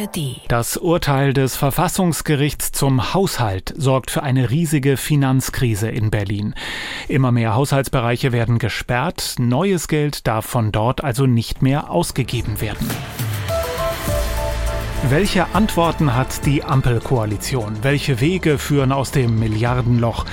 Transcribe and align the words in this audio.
ARD. 0.00 0.40
Das 0.48 0.76
Urteil 0.76 1.32
des 1.32 1.56
Verfassungsgerichts 1.56 2.72
zum 2.72 3.14
Haushalt 3.14 3.74
sorgt 3.76 4.10
für 4.10 4.22
eine 4.22 4.50
riesige 4.50 4.96
Finanzkrise 4.96 5.88
in 5.88 6.10
Berlin. 6.10 6.54
Immer 7.08 7.32
mehr 7.32 7.54
Haushaltsbereiche 7.54 8.32
werden 8.32 8.58
gesperrt, 8.58 9.34
neues 9.38 9.88
Geld 9.88 10.26
darf 10.26 10.46
von 10.46 10.72
dort 10.72 11.04
also 11.04 11.26
nicht 11.26 11.62
mehr 11.62 11.90
ausgegeben 11.90 12.60
werden. 12.60 12.88
Welche 15.08 15.54
Antworten 15.54 16.14
hat 16.14 16.44
die 16.44 16.62
Ampelkoalition? 16.62 17.78
Welche 17.82 18.20
Wege 18.20 18.58
führen 18.58 18.92
aus 18.92 19.10
dem 19.12 19.38
Milliardenloch? 19.38 20.26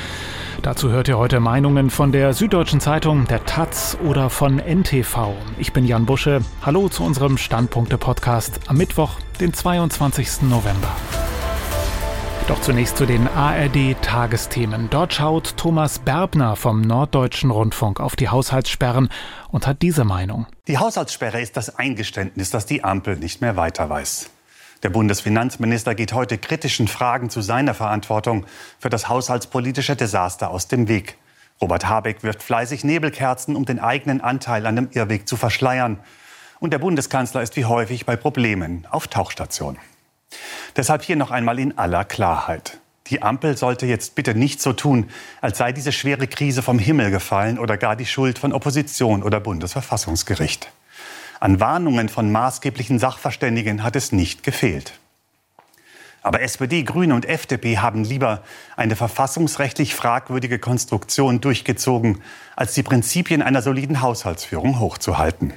Dazu 0.63 0.89
hört 0.89 1.07
ihr 1.07 1.17
heute 1.17 1.39
Meinungen 1.39 1.89
von 1.89 2.11
der 2.11 2.33
Süddeutschen 2.33 2.79
Zeitung, 2.79 3.25
der 3.27 3.45
Taz 3.45 3.97
oder 4.03 4.29
von 4.29 4.59
NTV. 4.59 5.33
Ich 5.57 5.71
bin 5.71 5.85
Jan 5.85 6.05
Busche. 6.05 6.41
Hallo 6.61 6.89
zu 6.89 7.03
unserem 7.03 7.37
Standpunkte-Podcast 7.37 8.61
am 8.67 8.77
Mittwoch, 8.77 9.11
den 9.39 9.53
22. 9.53 10.43
November. 10.43 10.91
Doch 12.47 12.59
zunächst 12.61 12.97
zu 12.97 13.05
den 13.05 13.27
ARD-Tagesthemen. 13.27 14.89
Dort 14.89 15.13
schaut 15.13 15.57
Thomas 15.57 15.99
Berbner 15.99 16.55
vom 16.55 16.81
Norddeutschen 16.81 17.51
Rundfunk 17.51 17.99
auf 17.99 18.15
die 18.15 18.29
Haushaltssperren 18.29 19.09
und 19.49 19.67
hat 19.67 19.81
diese 19.81 20.05
Meinung. 20.05 20.47
Die 20.67 20.77
Haushaltssperre 20.77 21.41
ist 21.41 21.55
das 21.55 21.77
Eingeständnis, 21.77 22.49
dass 22.49 22.65
die 22.65 22.83
Ampel 22.83 23.17
nicht 23.17 23.41
mehr 23.41 23.57
weiter 23.57 23.89
weiß. 23.89 24.31
Der 24.83 24.89
Bundesfinanzminister 24.89 25.95
geht 25.95 26.13
heute 26.13 26.37
kritischen 26.37 26.87
Fragen 26.87 27.29
zu 27.29 27.41
seiner 27.41 27.73
Verantwortung 27.73 28.45
für 28.79 28.89
das 28.89 29.09
haushaltspolitische 29.09 29.95
Desaster 29.95 30.51
aus 30.51 30.67
dem 30.67 30.87
Weg. 30.87 31.17
Robert 31.59 31.89
Habeck 31.89 32.21
wirft 32.21 32.43
fleißig 32.43 32.83
Nebelkerzen, 32.83 33.55
um 33.55 33.65
den 33.65 33.79
eigenen 33.79 34.21
Anteil 34.21 34.65
an 34.67 34.75
dem 34.75 34.89
Irrweg 34.91 35.27
zu 35.27 35.35
verschleiern. 35.35 35.99
Und 36.59 36.71
der 36.73 36.79
Bundeskanzler 36.79 37.41
ist 37.41 37.55
wie 37.55 37.65
häufig 37.65 38.05
bei 38.05 38.15
Problemen 38.15 38.85
auf 38.91 39.07
Tauchstation. 39.07 39.77
Deshalb 40.75 41.01
hier 41.03 41.15
noch 41.15 41.31
einmal 41.31 41.57
in 41.57 41.77
aller 41.77 42.05
Klarheit. 42.05 42.79
Die 43.07 43.21
Ampel 43.21 43.57
sollte 43.57 43.85
jetzt 43.85 44.15
bitte 44.15 44.35
nicht 44.35 44.61
so 44.61 44.73
tun, 44.73 45.09
als 45.41 45.57
sei 45.57 45.71
diese 45.71 45.91
schwere 45.91 46.27
Krise 46.27 46.61
vom 46.61 46.77
Himmel 46.77 47.09
gefallen 47.09 47.57
oder 47.57 47.77
gar 47.77 47.95
die 47.95 48.05
Schuld 48.05 48.37
von 48.37 48.53
Opposition 48.53 49.23
oder 49.23 49.39
Bundesverfassungsgericht. 49.39 50.69
An 51.39 51.59
Warnungen 51.59 52.09
von 52.09 52.31
maßgeblichen 52.31 52.99
Sachverständigen 52.99 53.83
hat 53.83 53.95
es 53.95 54.11
nicht 54.11 54.43
gefehlt. 54.43 54.93
Aber 56.23 56.41
SPD, 56.41 56.83
Grüne 56.83 57.15
und 57.15 57.25
FDP 57.25 57.77
haben 57.77 58.03
lieber 58.03 58.43
eine 58.75 58.95
verfassungsrechtlich 58.95 59.95
fragwürdige 59.95 60.59
Konstruktion 60.59 61.39
durchgezogen, 61.39 62.21
als 62.55 62.73
die 62.73 62.83
Prinzipien 62.83 63.41
einer 63.41 63.61
soliden 63.61 64.01
Haushaltsführung 64.01 64.79
hochzuhalten. 64.79 65.53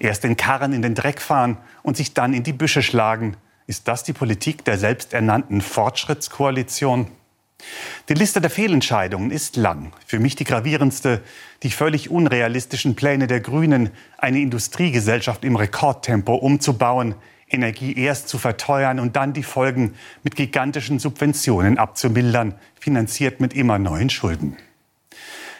Erst 0.00 0.24
den 0.24 0.36
Karren 0.36 0.72
in 0.72 0.82
den 0.82 0.94
Dreck 0.94 1.20
fahren 1.20 1.58
und 1.82 1.96
sich 1.96 2.14
dann 2.14 2.32
in 2.32 2.42
die 2.42 2.54
Büsche 2.54 2.82
schlagen, 2.82 3.36
ist 3.66 3.86
das 3.86 4.02
die 4.02 4.14
Politik 4.14 4.64
der 4.64 4.78
selbsternannten 4.78 5.60
Fortschrittskoalition? 5.60 7.06
Die 8.08 8.14
Liste 8.14 8.40
der 8.40 8.50
Fehlentscheidungen 8.50 9.30
ist 9.30 9.56
lang. 9.56 9.92
Für 10.06 10.18
mich 10.18 10.36
die 10.36 10.44
gravierendste, 10.44 11.22
die 11.62 11.70
völlig 11.70 12.10
unrealistischen 12.10 12.96
Pläne 12.96 13.26
der 13.26 13.40
Grünen, 13.40 13.90
eine 14.18 14.40
Industriegesellschaft 14.40 15.44
im 15.44 15.56
Rekordtempo 15.56 16.34
umzubauen, 16.34 17.14
Energie 17.48 17.96
erst 17.96 18.28
zu 18.28 18.38
verteuern 18.38 19.00
und 19.00 19.16
dann 19.16 19.32
die 19.32 19.42
Folgen 19.42 19.94
mit 20.22 20.36
gigantischen 20.36 20.98
Subventionen 20.98 21.78
abzumildern, 21.78 22.54
finanziert 22.78 23.40
mit 23.40 23.54
immer 23.54 23.78
neuen 23.78 24.10
Schulden. 24.10 24.56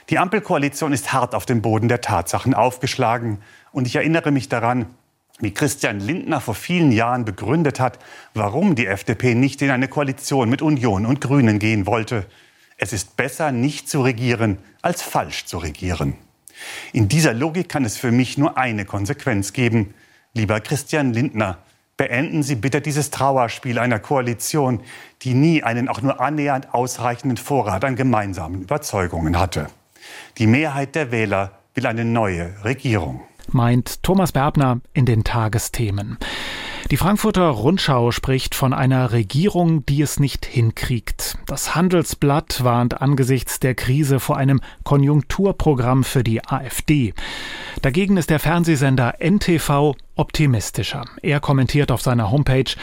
Die 0.09 0.19
Ampelkoalition 0.19 0.93
ist 0.93 1.13
hart 1.13 1.35
auf 1.35 1.47
dem 1.47 1.63
Boden 1.63 1.89
der 1.89 2.01
Tatsachen 2.01 2.53
aufgeschlagen. 2.53 3.39
Und 3.71 3.87
ich 3.87 3.95
erinnere 3.95 4.33
mich 4.33 4.49
daran, 4.49 4.87
wie 5.41 5.53
Christian 5.53 6.01
Lindner 6.01 6.41
vor 6.41 6.55
vielen 6.55 6.93
Jahren 6.93 7.25
begründet 7.25 7.81
hat, 7.81 7.99
warum 8.35 8.75
die 8.75 8.87
FDP 8.87 9.35
nicht 9.35 9.63
in 9.63 9.71
eine 9.71 9.89
Koalition 9.89 10.49
mit 10.49 10.63
Union 10.63 11.07
und 11.07 11.21
Grünen 11.21 11.59
gehen 11.59 11.87
wollte. 11.87 12.27
Es 12.77 12.93
ist 12.93 13.17
besser, 13.17 13.53
nicht 13.53 13.89
zu 13.89 14.03
regieren, 14.03 14.59
als 14.83 15.03
falsch 15.03 15.45
zu 15.45 15.59
regieren. 15.59 16.15
In 16.93 17.09
dieser 17.09 17.35
Logik 17.35 17.69
kann 17.69 17.85
es 17.85 17.97
für 17.97 18.13
mich 18.13 18.39
nur 18.39 18.57
eine 18.57 18.85
Konsequenz 18.85 19.53
geben. 19.53 19.95
Lieber 20.35 20.61
Christian 20.61 21.13
Lindner, 21.13 21.59
beenden 21.97 22.43
Sie 22.43 22.55
bitte 22.55 22.81
dieses 22.81 23.11
Trauerspiel 23.11 23.79
einer 23.79 23.99
Koalition, 23.99 24.81
die 25.23 25.35
nie 25.35 25.63
einen 25.63 25.89
auch 25.89 26.01
nur 26.01 26.21
annähernd 26.21 26.73
ausreichenden 26.73 27.37
Vorrat 27.37 27.85
an 27.85 27.97
gemeinsamen 27.97 28.63
Überzeugungen 28.63 29.39
hatte. 29.39 29.67
Die 30.39 30.47
Mehrheit 30.47 30.95
der 30.95 31.13
Wähler 31.13 31.53
will 31.75 31.87
eine 31.87 32.05
neue 32.05 32.55
Regierung 32.65 33.21
meint 33.55 34.03
Thomas 34.03 34.33
Berbner 34.33 34.81
in 34.93 35.07
den 35.07 35.25
Tagesthemen. 35.25 36.19
Die 36.91 36.97
Frankfurter 36.97 37.49
Rundschau 37.49 38.11
spricht 38.11 38.57
von 38.57 38.73
einer 38.73 39.13
Regierung, 39.13 39.87
die 39.87 40.03
es 40.03 40.19
nicht 40.19 40.45
hinkriegt. 40.45 41.39
Das 41.47 41.77
Handelsblatt 41.77 42.65
warnt 42.65 43.01
angesichts 43.01 43.61
der 43.61 43.77
Krise 43.77 44.19
vor 44.19 44.37
einem 44.37 44.61
Konjunkturprogramm 44.83 46.03
für 46.03 46.25
die 46.25 46.45
AfD. 46.45 47.15
Dagegen 47.83 48.17
ist 48.17 48.29
der 48.29 48.41
Fernsehsender 48.41 49.15
NTV 49.21 49.95
optimistischer. 50.17 51.05
Er 51.23 51.39
kommentiert 51.39 51.93
auf 51.93 52.03
seiner 52.03 52.33
Homepage, 52.33 52.75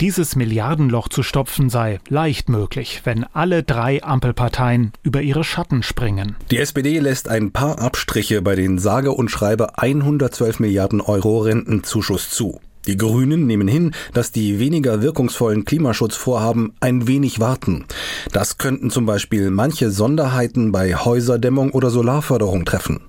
dieses 0.00 0.36
Milliardenloch 0.36 1.08
zu 1.08 1.22
stopfen 1.22 1.70
sei 1.70 2.00
leicht 2.08 2.48
möglich, 2.48 3.02
wenn 3.04 3.24
alle 3.32 3.62
drei 3.62 4.02
Ampelparteien 4.02 4.92
über 5.02 5.22
ihre 5.22 5.44
Schatten 5.44 5.82
springen. 5.82 6.36
Die 6.50 6.58
SPD 6.58 6.98
lässt 6.98 7.28
ein 7.28 7.50
paar 7.52 7.78
Abstriche 7.80 8.42
bei 8.42 8.54
den 8.54 8.78
sage 8.78 9.12
und 9.12 9.30
schreibe 9.30 9.78
112 9.78 10.60
Milliarden 10.60 11.00
Euro 11.00 11.38
Rentenzuschuss 11.40 12.30
zu. 12.30 12.60
Die 12.86 12.96
Grünen 12.96 13.46
nehmen 13.46 13.68
hin, 13.68 13.92
dass 14.12 14.32
die 14.32 14.58
weniger 14.58 15.02
wirkungsvollen 15.02 15.64
Klimaschutzvorhaben 15.64 16.72
ein 16.80 17.06
wenig 17.06 17.40
warten. 17.40 17.84
Das 18.32 18.58
könnten 18.58 18.90
zum 18.90 19.06
Beispiel 19.06 19.50
manche 19.50 19.90
Sonderheiten 19.90 20.72
bei 20.72 20.94
Häuserdämmung 20.94 21.70
oder 21.72 21.90
Solarförderung 21.90 22.64
treffen. 22.64 23.00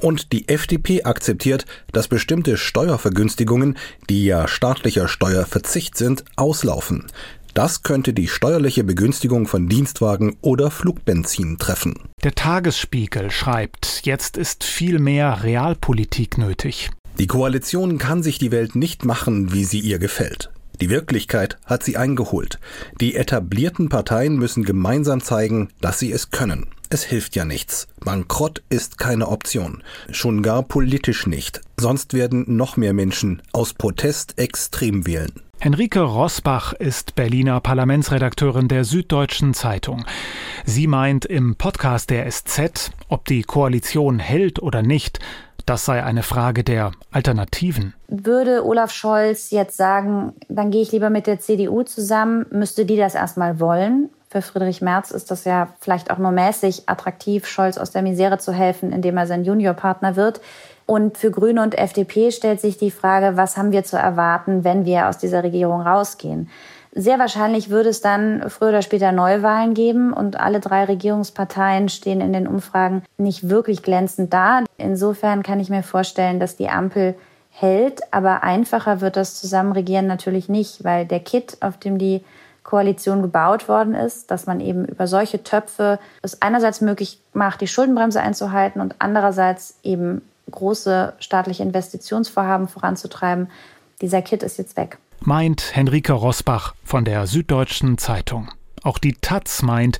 Und 0.00 0.32
die 0.32 0.48
FDP 0.48 1.04
akzeptiert, 1.04 1.66
dass 1.92 2.08
bestimmte 2.08 2.56
Steuervergünstigungen, 2.56 3.76
die 4.08 4.24
ja 4.24 4.48
staatlicher 4.48 5.08
Steuerverzicht 5.08 5.96
sind, 5.96 6.24
auslaufen. 6.36 7.06
Das 7.54 7.82
könnte 7.82 8.12
die 8.12 8.28
steuerliche 8.28 8.84
Begünstigung 8.84 9.46
von 9.46 9.68
Dienstwagen 9.68 10.36
oder 10.40 10.70
Flugbenzin 10.70 11.58
treffen. 11.58 11.94
Der 12.22 12.34
Tagesspiegel 12.34 13.30
schreibt, 13.30 14.02
jetzt 14.04 14.36
ist 14.36 14.62
viel 14.62 14.98
mehr 14.98 15.42
Realpolitik 15.42 16.38
nötig. 16.38 16.90
Die 17.20 17.26
Koalition 17.26 17.98
kann 17.98 18.22
sich 18.22 18.38
die 18.38 18.50
Welt 18.50 18.74
nicht 18.74 19.04
machen, 19.04 19.52
wie 19.52 19.64
sie 19.64 19.78
ihr 19.78 19.98
gefällt. 19.98 20.50
Die 20.80 20.88
Wirklichkeit 20.88 21.58
hat 21.66 21.82
sie 21.82 21.98
eingeholt. 21.98 22.58
Die 22.98 23.14
etablierten 23.14 23.90
Parteien 23.90 24.36
müssen 24.36 24.64
gemeinsam 24.64 25.20
zeigen, 25.20 25.68
dass 25.82 25.98
sie 25.98 26.10
es 26.12 26.30
können. 26.30 26.68
Es 26.88 27.02
hilft 27.04 27.36
ja 27.36 27.44
nichts. 27.44 27.88
Bankrott 28.02 28.62
ist 28.70 28.96
keine 28.96 29.28
Option. 29.28 29.82
Schon 30.10 30.42
gar 30.42 30.62
politisch 30.62 31.26
nicht. 31.26 31.60
Sonst 31.78 32.14
werden 32.14 32.56
noch 32.56 32.78
mehr 32.78 32.94
Menschen 32.94 33.42
aus 33.52 33.74
Protest 33.74 34.38
extrem 34.38 35.06
wählen. 35.06 35.42
Henrike 35.62 36.00
Rosbach 36.00 36.72
ist 36.72 37.16
Berliner 37.16 37.60
Parlamentsredakteurin 37.60 38.66
der 38.66 38.84
Süddeutschen 38.84 39.52
Zeitung. 39.52 40.06
Sie 40.64 40.86
meint 40.86 41.26
im 41.26 41.56
Podcast 41.56 42.08
der 42.08 42.30
SZ, 42.30 42.92
ob 43.08 43.26
die 43.26 43.42
Koalition 43.42 44.18
hält 44.18 44.62
oder 44.62 44.82
nicht, 44.82 45.18
das 45.66 45.84
sei 45.84 46.02
eine 46.02 46.22
Frage 46.22 46.64
der 46.64 46.92
Alternativen. 47.10 47.94
Würde 48.08 48.64
Olaf 48.64 48.92
Scholz 48.92 49.50
jetzt 49.50 49.76
sagen, 49.76 50.34
dann 50.48 50.70
gehe 50.70 50.82
ich 50.82 50.92
lieber 50.92 51.10
mit 51.10 51.26
der 51.26 51.40
CDU 51.40 51.82
zusammen, 51.82 52.46
müsste 52.50 52.84
die 52.84 52.96
das 52.96 53.14
erstmal 53.14 53.60
wollen? 53.60 54.10
Für 54.28 54.42
Friedrich 54.42 54.80
Merz 54.80 55.10
ist 55.10 55.32
das 55.32 55.44
ja 55.44 55.68
vielleicht 55.80 56.12
auch 56.12 56.18
nur 56.18 56.30
mäßig 56.30 56.88
attraktiv, 56.88 57.48
Scholz 57.48 57.78
aus 57.78 57.90
der 57.90 58.02
Misere 58.02 58.38
zu 58.38 58.52
helfen, 58.52 58.92
indem 58.92 59.16
er 59.16 59.26
sein 59.26 59.44
Juniorpartner 59.44 60.14
wird. 60.14 60.40
Und 60.90 61.18
für 61.18 61.30
Grüne 61.30 61.62
und 61.62 61.78
FDP 61.78 62.32
stellt 62.32 62.60
sich 62.60 62.76
die 62.76 62.90
Frage, 62.90 63.36
was 63.36 63.56
haben 63.56 63.70
wir 63.70 63.84
zu 63.84 63.96
erwarten, 63.96 64.64
wenn 64.64 64.84
wir 64.84 65.08
aus 65.08 65.18
dieser 65.18 65.44
Regierung 65.44 65.82
rausgehen? 65.82 66.50
Sehr 66.90 67.20
wahrscheinlich 67.20 67.70
würde 67.70 67.90
es 67.90 68.00
dann 68.00 68.50
früher 68.50 68.70
oder 68.70 68.82
später 68.82 69.12
Neuwahlen 69.12 69.74
geben 69.74 70.12
und 70.12 70.40
alle 70.40 70.58
drei 70.58 70.82
Regierungsparteien 70.82 71.88
stehen 71.90 72.20
in 72.20 72.32
den 72.32 72.48
Umfragen 72.48 73.04
nicht 73.18 73.48
wirklich 73.48 73.84
glänzend 73.84 74.32
da. 74.32 74.64
Insofern 74.78 75.44
kann 75.44 75.60
ich 75.60 75.70
mir 75.70 75.84
vorstellen, 75.84 76.40
dass 76.40 76.56
die 76.56 76.70
Ampel 76.70 77.14
hält, 77.50 78.00
aber 78.10 78.42
einfacher 78.42 79.00
wird 79.00 79.14
das 79.16 79.40
Zusammenregieren 79.40 80.08
natürlich 80.08 80.48
nicht, 80.48 80.82
weil 80.82 81.06
der 81.06 81.20
Kit, 81.20 81.58
auf 81.60 81.76
dem 81.76 81.98
die 81.98 82.24
Koalition 82.64 83.22
gebaut 83.22 83.68
worden 83.68 83.94
ist, 83.94 84.32
dass 84.32 84.46
man 84.46 84.58
eben 84.58 84.86
über 84.86 85.06
solche 85.06 85.44
Töpfe 85.44 86.00
es 86.22 86.42
einerseits 86.42 86.80
möglich 86.80 87.20
macht, 87.32 87.60
die 87.60 87.68
Schuldenbremse 87.68 88.20
einzuhalten 88.20 88.80
und 88.80 88.96
andererseits 88.98 89.78
eben 89.84 90.22
große 90.50 91.14
staatliche 91.18 91.62
Investitionsvorhaben 91.62 92.68
voranzutreiben. 92.68 93.48
Dieser 94.00 94.22
Kit 94.22 94.42
ist 94.42 94.58
jetzt 94.58 94.76
weg 94.76 94.98
meint 95.20 95.76
Henrike 95.76 96.12
Rosbach 96.12 96.74
von 96.84 97.04
der 97.04 97.26
Süddeutschen 97.26 97.98
Zeitung. 97.98 98.48
Auch 98.82 98.98
die 98.98 99.14
Taz 99.20 99.62
meint, 99.62 99.98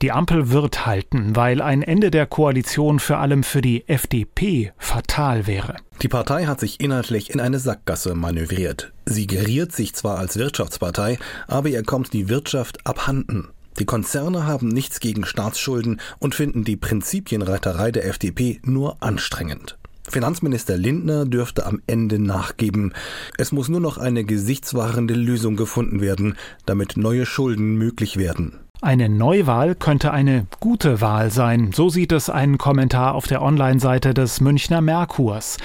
Die 0.00 0.10
Ampel 0.10 0.50
wird 0.50 0.84
halten, 0.84 1.36
weil 1.36 1.62
ein 1.62 1.80
Ende 1.80 2.10
der 2.10 2.26
Koalition 2.26 2.98
vor 2.98 3.18
allem 3.18 3.44
für 3.44 3.60
die 3.60 3.88
FDP 3.88 4.72
fatal 4.76 5.46
wäre. 5.46 5.76
Die 6.02 6.08
Partei 6.08 6.46
hat 6.46 6.58
sich 6.58 6.80
inhaltlich 6.80 7.30
in 7.30 7.38
eine 7.38 7.60
Sackgasse 7.60 8.16
manövriert. 8.16 8.92
Sie 9.06 9.28
geriert 9.28 9.70
sich 9.70 9.94
zwar 9.94 10.18
als 10.18 10.36
Wirtschaftspartei, 10.36 11.20
aber 11.46 11.68
ihr 11.68 11.84
kommt 11.84 12.12
die 12.12 12.28
Wirtschaft 12.28 12.84
abhanden. 12.84 13.50
Die 13.78 13.84
Konzerne 13.84 14.44
haben 14.44 14.66
nichts 14.66 14.98
gegen 14.98 15.24
Staatsschulden 15.24 16.00
und 16.18 16.34
finden 16.34 16.64
die 16.64 16.76
Prinzipienreiterei 16.76 17.92
der 17.92 18.04
FDP 18.06 18.60
nur 18.64 19.00
anstrengend. 19.04 19.78
Finanzminister 20.12 20.76
Lindner 20.76 21.24
dürfte 21.24 21.64
am 21.66 21.80
Ende 21.86 22.18
nachgeben. 22.18 22.92
Es 23.38 23.50
muss 23.50 23.68
nur 23.68 23.80
noch 23.80 23.96
eine 23.96 24.24
gesichtswahrende 24.24 25.14
Lösung 25.14 25.56
gefunden 25.56 26.00
werden, 26.00 26.36
damit 26.66 26.96
neue 26.96 27.24
Schulden 27.24 27.76
möglich 27.76 28.18
werden. 28.18 28.60
Eine 28.82 29.08
Neuwahl 29.08 29.74
könnte 29.74 30.10
eine 30.10 30.46
gute 30.60 31.00
Wahl 31.00 31.30
sein, 31.30 31.72
so 31.72 31.88
sieht 31.88 32.12
es 32.12 32.28
ein 32.28 32.58
Kommentar 32.58 33.14
auf 33.14 33.26
der 33.26 33.40
Online-Seite 33.40 34.12
des 34.12 34.40
Münchner 34.40 34.80
Merkurs. 34.80 35.56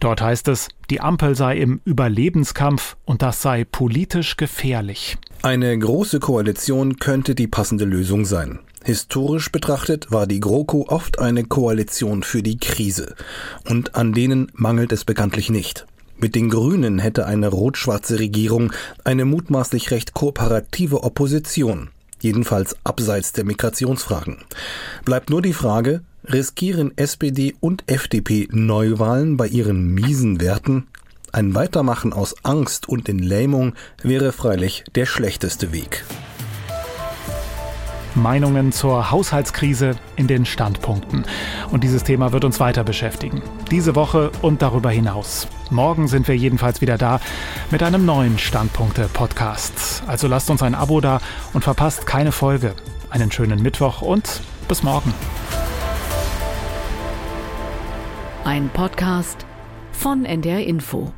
Dort 0.00 0.20
heißt 0.20 0.48
es, 0.48 0.68
die 0.90 1.00
Ampel 1.00 1.34
sei 1.34 1.58
im 1.58 1.80
Überlebenskampf 1.84 2.96
und 3.04 3.22
das 3.22 3.40
sei 3.40 3.64
politisch 3.64 4.36
gefährlich. 4.36 5.16
Eine 5.42 5.78
große 5.78 6.20
Koalition 6.20 6.96
könnte 6.96 7.34
die 7.34 7.46
passende 7.46 7.84
Lösung 7.84 8.24
sein. 8.24 8.58
Historisch 8.84 9.52
betrachtet 9.52 10.10
war 10.10 10.26
die 10.26 10.40
GroKo 10.40 10.86
oft 10.88 11.18
eine 11.18 11.44
Koalition 11.44 12.22
für 12.22 12.42
die 12.42 12.58
Krise. 12.58 13.14
Und 13.68 13.94
an 13.94 14.12
denen 14.12 14.50
mangelt 14.54 14.92
es 14.92 15.04
bekanntlich 15.04 15.50
nicht. 15.50 15.86
Mit 16.16 16.34
den 16.34 16.50
Grünen 16.50 16.98
hätte 16.98 17.26
eine 17.26 17.48
rot-schwarze 17.48 18.18
Regierung 18.18 18.72
eine 19.04 19.24
mutmaßlich 19.24 19.90
recht 19.90 20.14
kooperative 20.14 21.02
Opposition, 21.02 21.88
jedenfalls 22.20 22.76
abseits 22.84 23.32
der 23.32 23.44
Migrationsfragen. 23.44 24.38
Bleibt 25.04 25.30
nur 25.30 25.42
die 25.42 25.54
Frage, 25.54 26.02
riskieren 26.24 26.96
SPD 26.96 27.54
und 27.60 27.84
FDP 27.86 28.48
Neuwahlen 28.50 29.36
bei 29.36 29.46
ihren 29.46 29.94
miesen 29.94 30.40
Werten? 30.40 30.88
Ein 31.32 31.54
Weitermachen 31.54 32.12
aus 32.12 32.34
Angst 32.42 32.88
und 32.88 33.08
in 33.08 33.20
Lähmung 33.20 33.74
wäre 34.02 34.32
freilich 34.32 34.84
der 34.94 35.06
schlechteste 35.06 35.72
Weg. 35.72 36.04
Meinungen 38.14 38.72
zur 38.72 39.10
Haushaltskrise 39.10 39.96
in 40.16 40.26
den 40.26 40.44
Standpunkten. 40.44 41.24
Und 41.70 41.84
dieses 41.84 42.04
Thema 42.04 42.32
wird 42.32 42.44
uns 42.44 42.60
weiter 42.60 42.84
beschäftigen. 42.84 43.42
Diese 43.70 43.94
Woche 43.94 44.30
und 44.42 44.62
darüber 44.62 44.90
hinaus. 44.90 45.48
Morgen 45.70 46.08
sind 46.08 46.28
wir 46.28 46.36
jedenfalls 46.36 46.80
wieder 46.80 46.98
da 46.98 47.20
mit 47.70 47.82
einem 47.82 48.04
neuen 48.04 48.38
Standpunkte-Podcast. 48.38 50.02
Also 50.06 50.26
lasst 50.28 50.50
uns 50.50 50.62
ein 50.62 50.74
Abo 50.74 51.00
da 51.00 51.20
und 51.52 51.62
verpasst 51.62 52.06
keine 52.06 52.32
Folge. 52.32 52.74
Einen 53.10 53.30
schönen 53.30 53.62
Mittwoch 53.62 54.02
und 54.02 54.40
bis 54.68 54.82
morgen. 54.82 55.12
Ein 58.44 58.68
Podcast 58.70 59.46
von 59.92 60.24
NDR 60.24 60.64
Info. 60.66 61.12